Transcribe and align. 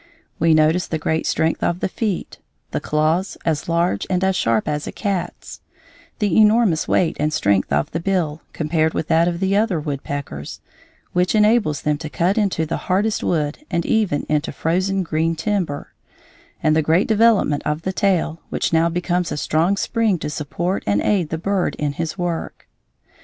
We 0.39 0.55
notice 0.55 0.87
the 0.87 0.97
great 0.97 1.27
strength 1.27 1.61
of 1.61 1.79
the 1.79 1.87
feet; 1.87 2.39
the 2.71 2.79
claws, 2.79 3.37
as 3.45 3.69
large 3.69 4.07
and 4.09 4.23
as 4.23 4.35
sharp 4.35 4.67
as 4.67 4.87
a 4.87 4.91
cat's; 4.91 5.61
the 6.17 6.37
enormous 6.37 6.87
weight 6.87 7.15
and 7.19 7.31
strength 7.31 7.71
of 7.71 7.91
the 7.91 7.99
bill, 7.99 8.41
compared 8.51 8.95
with 8.95 9.09
that 9.09 9.27
of 9.27 9.39
the 9.39 9.55
other 9.55 9.79
woodpeckers, 9.79 10.59
which 11.13 11.35
enables 11.35 11.83
them 11.83 11.99
to 11.99 12.09
cut 12.09 12.39
into 12.39 12.65
the 12.65 12.77
hardest 12.89 13.23
wood 13.23 13.59
and 13.69 13.85
even 13.85 14.25
into 14.27 14.51
frozen 14.51 15.03
green 15.03 15.35
timber; 15.35 15.93
and 16.63 16.75
the 16.75 16.81
great 16.81 17.07
development 17.07 17.61
of 17.63 17.83
the 17.83 17.93
tail, 17.93 18.41
which 18.49 18.73
now 18.73 18.89
becomes 18.89 19.31
a 19.31 19.37
strong 19.37 19.77
spring 19.77 20.17
to 20.17 20.31
support 20.31 20.83
and 20.87 21.03
aid 21.03 21.29
the 21.29 21.37
bird 21.37 21.75
in 21.75 21.93
his 21.93 22.17
work. 22.17 22.67